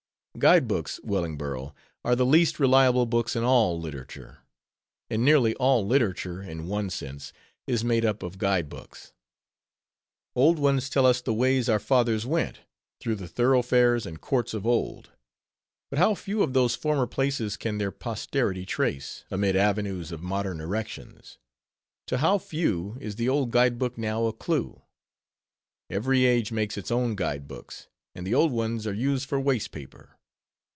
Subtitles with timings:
[0.39, 4.39] Guide books, Wellingborough, are the least reliable books in all literature;
[5.09, 7.31] and nearly all literature, in one sense,
[7.67, 9.11] is made up of guide books.
[10.33, 12.61] Old ones tell us the ways our fathers went,
[13.01, 15.11] through the thoroughfares and courts of old;
[15.91, 20.59] but how few of those former places can their posterity trace, amid avenues of modem
[20.61, 21.37] erections;
[22.07, 24.81] to how few is the old guide book now a clew!
[25.89, 30.15] Every age makes its own guidebooks, and the old ones are used for waste paper.